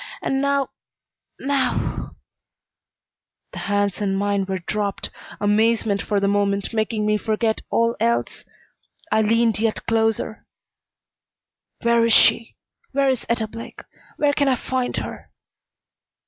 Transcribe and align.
And 0.19 0.41
now 0.41 0.69
now" 1.39 2.15
The 3.53 3.59
hands 3.59 4.01
in 4.01 4.15
mine 4.15 4.45
were 4.47 4.57
dropped, 4.57 5.11
amazement 5.39 6.01
for 6.01 6.19
the 6.19 6.27
moment 6.27 6.73
making 6.73 7.05
me 7.05 7.17
forget 7.17 7.61
all 7.69 7.95
else. 7.99 8.43
I 9.11 9.21
leaned 9.21 9.59
yet 9.59 9.85
closer. 9.85 10.47
"Where 11.83 12.03
is 12.03 12.13
she? 12.13 12.55
Where 12.93 13.09
is 13.09 13.27
Etta 13.29 13.45
Blake? 13.47 13.83
Where 14.17 14.33
can 14.33 14.47
I 14.47 14.55
find 14.55 14.97
her?" 14.97 15.29